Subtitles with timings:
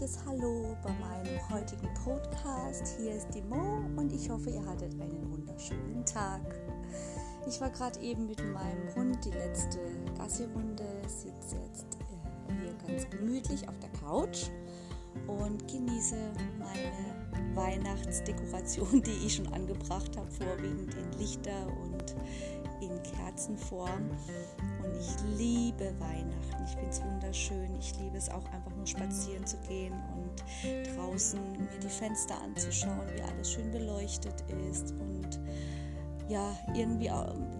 [0.00, 2.96] herzliches Hallo bei meinem heutigen Podcast.
[2.98, 6.40] Hier ist die Mo und ich hoffe, ihr hattet einen wunderschönen Tag.
[7.46, 9.78] Ich war gerade eben mit meinem Hund die letzte
[10.16, 11.98] Gassi-Runde, sitze jetzt
[12.48, 14.46] äh, hier ganz gemütlich auf der Couch
[15.26, 22.16] und genieße meine Weihnachtsdekoration, die ich schon angebracht habe, vorwiegend in Lichter und
[22.80, 24.10] in Kerzenform.
[24.82, 26.64] Und ich liebe Weihnachten.
[26.64, 27.74] Ich finde es wunderschön.
[27.78, 33.22] Ich liebe es auch einfach spazieren zu gehen und draußen mir die Fenster anzuschauen, wie
[33.22, 34.92] alles schön beleuchtet ist.
[34.92, 35.40] Und
[36.28, 37.10] ja, irgendwie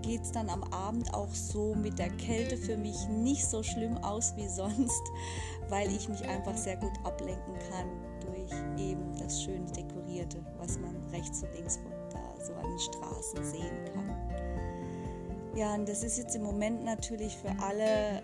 [0.03, 3.99] geht es dann am Abend auch so mit der Kälte für mich nicht so schlimm
[3.99, 5.03] aus wie sonst,
[5.69, 7.89] weil ich mich einfach sehr gut ablenken kann
[8.21, 11.81] durch eben das schöne Dekorierte, was man rechts und links
[12.13, 14.11] da so an den Straßen sehen kann.
[15.57, 18.23] Ja, und das ist jetzt im Moment natürlich für alle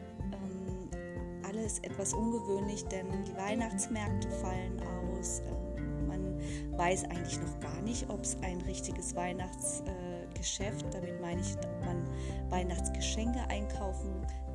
[1.67, 5.43] alles etwas ungewöhnlich, denn die Weihnachtsmärkte fallen aus.
[5.77, 6.41] Ähm, man
[6.79, 11.85] weiß eigentlich noch gar nicht, ob es ein richtiges Weihnachtsgeschäft, äh, damit meine ich, ob
[11.85, 12.05] man
[12.51, 14.13] Weihnachtsgeschenke einkaufen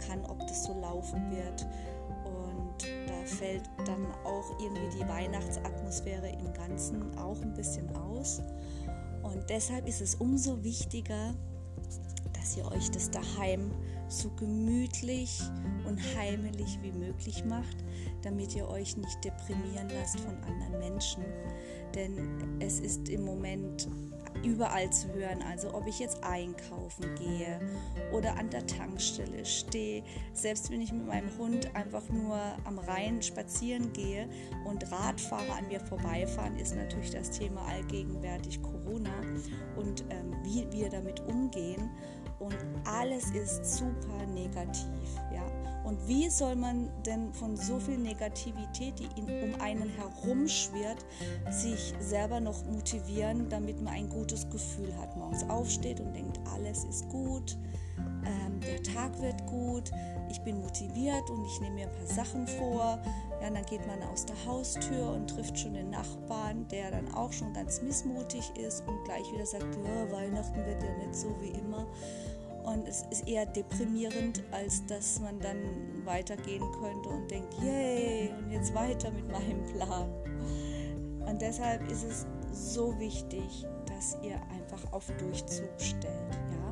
[0.08, 1.68] kann, ob das so laufen wird.
[2.24, 8.42] Und da fällt dann auch irgendwie die Weihnachtsatmosphäre im Ganzen auch ein bisschen aus.
[9.22, 11.34] Und deshalb ist es umso wichtiger,
[12.32, 13.70] dass ihr euch das daheim
[14.12, 15.42] so gemütlich
[15.88, 17.78] und heimelig wie möglich macht,
[18.22, 21.24] damit ihr euch nicht deprimieren lasst von anderen Menschen.
[21.96, 23.88] Denn es ist im Moment
[24.44, 25.42] überall zu hören.
[25.42, 27.60] Also ob ich jetzt einkaufen gehe
[28.12, 33.22] oder an der Tankstelle stehe, selbst wenn ich mit meinem Hund einfach nur am Rhein
[33.22, 34.28] spazieren gehe
[34.66, 39.22] und Radfahrer an mir vorbeifahren, ist natürlich das Thema allgegenwärtig Corona
[39.76, 41.90] und ähm, wie wir damit umgehen
[42.42, 44.86] und alles ist super negativ.
[45.34, 45.46] Ja?
[45.84, 51.06] Und wie soll man denn von so viel Negativität, die in, um einen herumschwirrt,
[51.50, 56.84] sich selber noch motivieren, damit man ein gutes Gefühl hat, morgens aufsteht und denkt, alles
[56.84, 57.58] ist gut,
[58.26, 59.92] ähm, der Tag wird gut,
[60.30, 63.00] ich bin motiviert und ich nehme mir ein paar Sachen vor.
[63.42, 67.34] Ja, dann geht man aus der Haustür und trifft schon den Nachbarn, der dann auch
[67.34, 71.50] schon ganz missmutig ist und gleich wieder sagt, ja, Weihnachten wird ja nicht so wie
[71.50, 71.88] immer.
[72.64, 75.58] Und es ist eher deprimierend, als dass man dann
[76.06, 80.10] weitergehen könnte und denkt, yay, und jetzt weiter mit meinem Plan.
[81.28, 86.06] Und deshalb ist es so wichtig, dass ihr einfach auf Durchzug stellt.
[86.52, 86.72] Ja?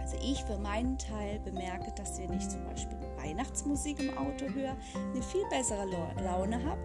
[0.00, 4.76] Also ich für meinen Teil bemerke, dass wenn ich zum Beispiel Weihnachtsmusik im Auto höre,
[4.94, 5.86] eine viel bessere
[6.22, 6.80] Laune habe,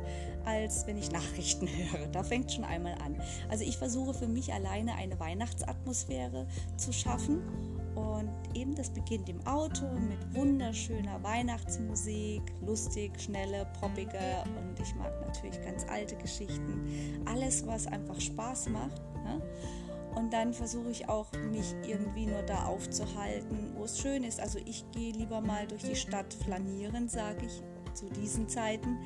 [0.46, 2.08] als wenn ich Nachrichten höre.
[2.08, 3.22] Da fängt schon einmal an.
[3.50, 6.48] Also ich versuche für mich alleine eine Weihnachtsatmosphäre
[6.78, 7.42] zu schaffen
[7.96, 15.14] und eben das beginnt im Auto mit wunderschöner Weihnachtsmusik, lustig, schnelle, poppige und ich mag
[15.26, 17.22] natürlich ganz alte Geschichten.
[17.26, 19.02] Alles, was einfach Spaß macht.
[19.24, 19.42] Ne?
[20.16, 24.40] Und dann versuche ich auch, mich irgendwie nur da aufzuhalten, wo es schön ist.
[24.40, 27.62] Also ich gehe lieber mal durch die Stadt flanieren, sage ich
[27.94, 28.98] zu diesen Zeiten,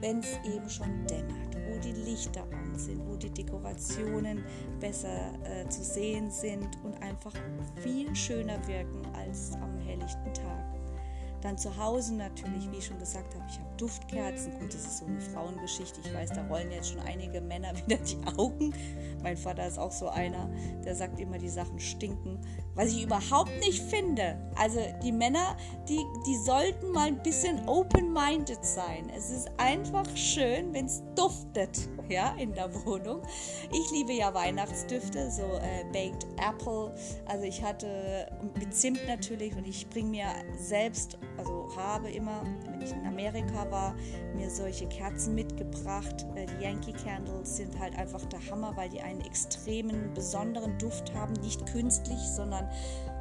[0.00, 1.51] wenn es eben schon dämmert,
[1.82, 4.44] die Lichter an sind, wo die Dekorationen
[4.80, 7.34] besser äh, zu sehen sind und einfach
[7.82, 10.61] viel schöner wirken als am helllichten Tag.
[11.42, 14.52] Dann zu Hause natürlich, wie ich schon gesagt habe, ich habe Duftkerzen.
[14.60, 16.00] Gut, das ist so eine Frauengeschichte.
[16.04, 18.72] Ich weiß, da rollen jetzt schon einige Männer wieder die Augen.
[19.22, 20.48] Mein Vater ist auch so einer,
[20.84, 22.38] der sagt immer, die Sachen stinken.
[22.74, 24.38] Was ich überhaupt nicht finde.
[24.56, 25.56] Also die Männer,
[25.88, 29.10] die, die sollten mal ein bisschen open-minded sein.
[29.14, 33.22] Es ist einfach schön, wenn es duftet, ja, in der Wohnung.
[33.72, 36.94] Ich liebe ja Weihnachtsdüfte, so äh, Baked Apple.
[37.26, 40.26] Also ich hatte mit Zimt natürlich und ich bringe mir
[40.56, 43.94] selbst, also habe immer, wenn ich in Amerika war,
[44.34, 46.26] mir solche Kerzen mitgebracht.
[46.34, 51.12] Äh, die Yankee Candles sind halt einfach der Hammer, weil die einen extremen, besonderen Duft
[51.14, 51.32] haben.
[51.34, 52.68] Nicht künstlich, sondern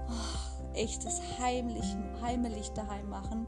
[0.10, 1.86] oh, echtes heimlich,
[2.22, 3.48] heimelig daheim machen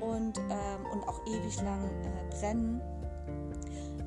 [0.00, 2.80] und, ähm, und auch ewig lang äh, brennen.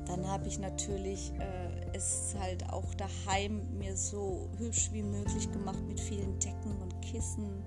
[0.06, 5.82] Dann habe ich natürlich äh, es halt auch daheim mir so hübsch wie möglich gemacht
[5.86, 7.62] mit vielen Decken und Kissen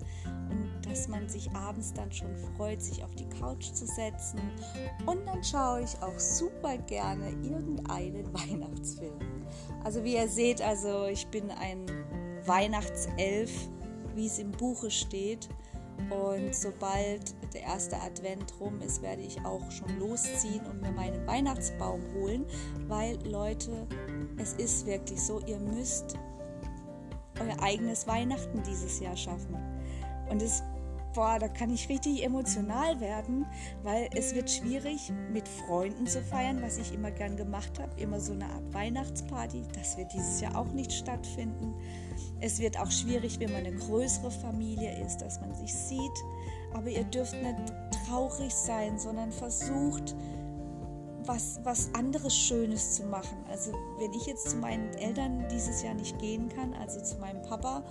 [0.50, 4.40] und dass man sich abends dann schon freut, sich auf die Couch zu setzen.
[5.06, 9.18] Und dann schaue ich auch super gerne irgendeinen Weihnachtsfilm.
[9.84, 11.86] Also wie ihr seht, also ich bin ein
[12.46, 13.50] Weihnachtself,
[14.14, 15.48] wie es im Buche steht.
[16.08, 21.26] Und sobald der erste Advent rum ist, werde ich auch schon losziehen und mir meinen
[21.26, 22.46] Weihnachtsbaum holen,
[22.88, 23.86] weil Leute,
[24.40, 26.18] es ist wirklich so, ihr müsst
[27.38, 29.56] euer eigenes Weihnachten dieses Jahr schaffen.
[30.30, 30.62] Und es
[31.14, 33.46] boah, da kann ich richtig emotional werden,
[33.82, 38.00] weil es wird schwierig, mit Freunden zu feiern, was ich immer gern gemacht habe.
[38.00, 39.64] Immer so eine Art Weihnachtsparty.
[39.74, 41.74] Das wird dieses Jahr auch nicht stattfinden.
[42.40, 46.00] Es wird auch schwierig, wenn man eine größere Familie ist, dass man sich sieht.
[46.72, 47.56] Aber ihr dürft nicht
[48.06, 50.14] traurig sein, sondern versucht,
[51.26, 53.44] was, was anderes Schönes zu machen.
[53.48, 57.42] Also wenn ich jetzt zu meinen Eltern dieses Jahr nicht gehen kann, also zu meinem
[57.42, 57.82] Papa,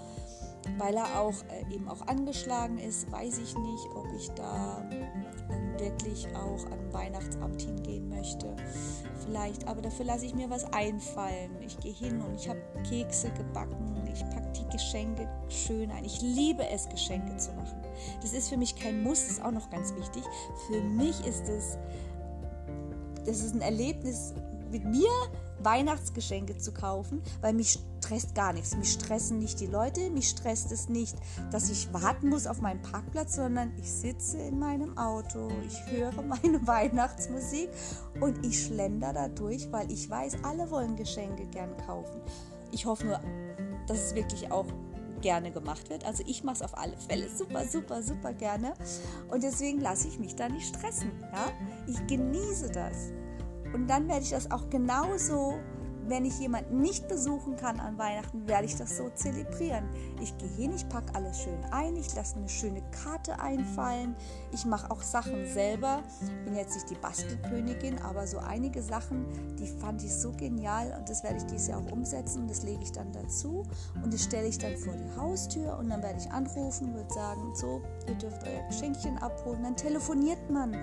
[0.77, 5.79] weil er auch äh, eben auch angeschlagen ist, weiß ich nicht, ob ich da äh,
[5.79, 8.55] wirklich auch an Weihnachtsamt hingehen möchte.
[9.25, 11.51] Vielleicht, aber dafür lasse ich mir was einfallen.
[11.65, 16.03] Ich gehe hin und ich habe Kekse gebacken, ich packe die Geschenke schön ein.
[16.03, 17.81] Ich liebe es, Geschenke zu machen.
[18.21, 20.23] Das ist für mich kein Muss, das ist auch noch ganz wichtig.
[20.67, 21.77] Für mich ist es,
[23.29, 24.33] das ist ein Erlebnis
[24.71, 25.09] mit mir,
[25.61, 28.75] Weihnachtsgeschenke zu kaufen, weil mich stresst gar nichts.
[28.75, 31.15] Mich stressen nicht die Leute, mich stresst es nicht,
[31.51, 36.21] dass ich warten muss auf meinen Parkplatz, sondern ich sitze in meinem Auto, ich höre
[36.21, 37.69] meine Weihnachtsmusik
[38.19, 42.21] und ich schlender da durch, weil ich weiß, alle wollen Geschenke gern kaufen.
[42.71, 43.19] Ich hoffe nur,
[43.87, 44.67] dass es wirklich auch
[45.21, 46.05] gerne gemacht wird.
[46.05, 48.73] Also ich mache es auf alle Fälle super, super, super gerne.
[49.29, 51.11] Und deswegen lasse ich mich da nicht stressen.
[51.33, 51.51] Ja?
[51.87, 53.11] Ich genieße das.
[53.73, 55.55] Und dann werde ich das auch genauso,
[56.09, 59.87] wenn ich jemanden nicht besuchen kann an Weihnachten, werde ich das so zelebrieren.
[60.21, 64.15] Ich gehe hin, ich packe alles schön ein, ich lasse eine schöne Karte einfallen,
[64.51, 66.01] ich mache auch Sachen selber.
[66.21, 70.95] Ich bin jetzt nicht die Bastelkönigin, aber so einige Sachen, die fand ich so genial
[70.97, 73.63] und das werde ich dieses Jahr auch umsetzen und das lege ich dann dazu
[74.03, 77.53] und das stelle ich dann vor die Haustür und dann werde ich anrufen, würde sagen,
[77.53, 80.75] so, ihr dürft euer Geschenkchen abholen, dann telefoniert man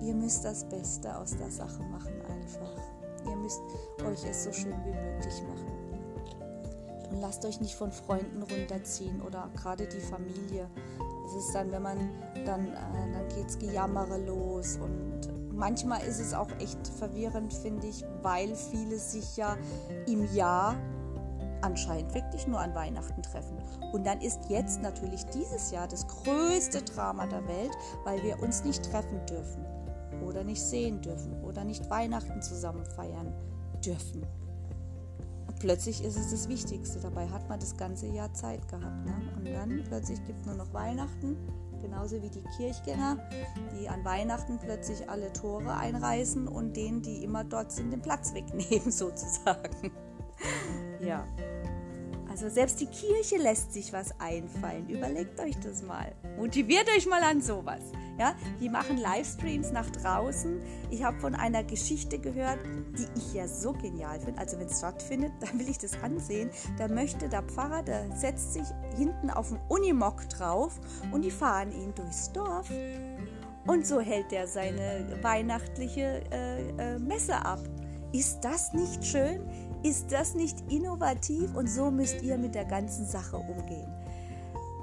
[0.00, 2.72] Ihr müsst das Beste aus der Sache machen einfach.
[3.26, 3.60] Ihr müsst
[4.06, 5.66] euch es so schön wie möglich machen.
[7.10, 10.70] Und lasst euch nicht von Freunden runterziehen oder gerade die Familie.
[11.26, 11.98] Es ist dann, wenn man
[12.46, 18.04] dann, äh, dann geht's Gejammere los und manchmal ist es auch echt verwirrend, finde ich,
[18.22, 19.58] weil viele sich ja
[20.06, 20.76] im Jahr
[21.60, 23.58] anscheinend wirklich nur an Weihnachten treffen.
[23.92, 28.64] Und dann ist jetzt natürlich dieses Jahr das größte Drama der Welt, weil wir uns
[28.64, 29.66] nicht treffen dürfen
[30.22, 33.32] oder nicht sehen dürfen oder nicht Weihnachten zusammen feiern
[33.84, 34.24] dürfen.
[35.46, 37.00] Und plötzlich ist es das Wichtigste.
[37.00, 39.04] Dabei hat man das ganze Jahr Zeit gehabt.
[39.04, 39.14] Ne?
[39.36, 41.36] Und dann plötzlich gibt es nur noch Weihnachten,
[41.80, 43.18] genauso wie die Kirchgänger,
[43.78, 48.34] die an Weihnachten plötzlich alle Tore einreißen und denen, die immer dort sind, den Platz
[48.34, 49.92] wegnehmen, sozusagen.
[51.00, 51.24] ja.
[52.30, 54.88] Also selbst die Kirche lässt sich was einfallen.
[54.88, 56.12] Überlegt euch das mal.
[56.38, 57.82] Motiviert euch mal an sowas.
[58.20, 60.60] Ja, die machen Livestreams nach draußen.
[60.90, 62.58] Ich habe von einer Geschichte gehört,
[62.98, 64.38] die ich ja so genial finde.
[64.38, 66.50] Also wenn es stattfindet, dann will ich das ansehen.
[66.76, 70.78] Da möchte der Pfarrer, der setzt sich hinten auf den Unimog drauf
[71.12, 72.70] und die fahren ihn durchs Dorf.
[73.66, 77.60] Und so hält er seine weihnachtliche äh, äh, Messe ab.
[78.12, 79.48] Ist das nicht schön?
[79.82, 81.54] Ist das nicht innovativ?
[81.54, 83.90] Und so müsst ihr mit der ganzen Sache umgehen.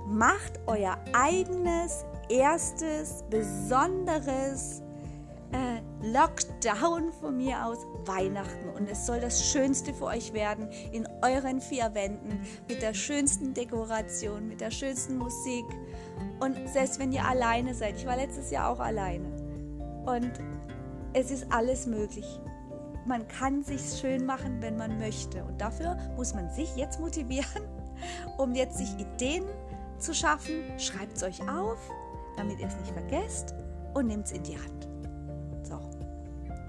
[0.08, 4.82] Macht euer eigenes erstes besonderes
[5.52, 8.70] äh, Lockdown von mir aus Weihnachten.
[8.70, 13.54] Und es soll das Schönste für euch werden in euren vier Wänden mit der schönsten
[13.54, 15.66] Dekoration, mit der schönsten Musik.
[16.40, 19.28] Und selbst wenn ihr alleine seid, ich war letztes Jahr auch alleine.
[20.06, 20.32] Und
[21.14, 22.40] es ist alles möglich.
[23.06, 25.44] Man kann sich schön machen, wenn man möchte.
[25.46, 27.64] Und dafür muss man sich jetzt motivieren,
[28.38, 29.46] um jetzt sich Ideen
[29.98, 30.64] zu schaffen.
[30.78, 31.80] Schreibt es euch auf,
[32.38, 33.54] damit ihr es nicht vergesst
[33.94, 34.88] und nehmt es in die Hand.
[35.64, 35.76] So.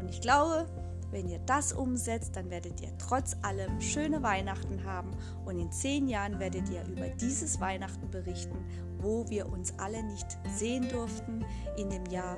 [0.01, 0.67] Und ich glaube,
[1.11, 5.11] wenn ihr das umsetzt, dann werdet ihr trotz allem schöne Weihnachten haben
[5.47, 8.59] und in zehn Jahren werdet ihr über dieses Weihnachten berichten,
[8.99, 11.45] wo wir uns alle nicht sehen durften,
[11.77, 12.37] in dem Jahr,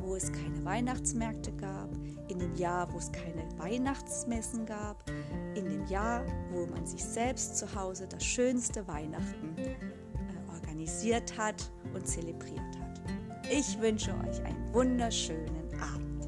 [0.00, 1.88] wo es keine Weihnachtsmärkte gab,
[2.28, 5.02] in dem Jahr, wo es keine Weihnachtsmessen gab,
[5.54, 9.56] in dem Jahr, wo man sich selbst zu Hause das schönste Weihnachten
[10.80, 13.00] organisiert hat und zelebriert hat.
[13.50, 16.26] Ich wünsche euch einen wunderschönen Abend.